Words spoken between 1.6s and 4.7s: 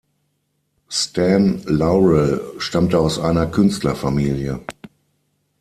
Laurel stammte aus einer Künstlerfamilie.